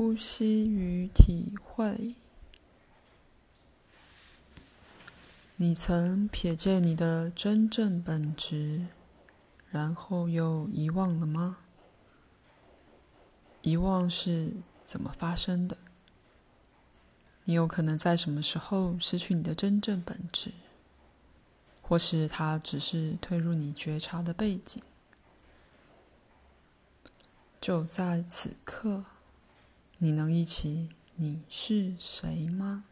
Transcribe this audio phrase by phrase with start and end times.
[0.00, 2.14] 呼吸与体会。
[5.56, 8.86] 你曾瞥见你的真正本质，
[9.70, 11.58] 然后又遗忘了吗？
[13.60, 14.54] 遗忘是
[14.86, 15.76] 怎么发生的？
[17.44, 20.50] 你有可能在什么时候失去你的真正本质，
[21.82, 24.82] 或是它只是退入你觉察的背景。
[27.60, 29.04] 就在此刻，
[30.02, 32.84] 你能一起你是谁吗？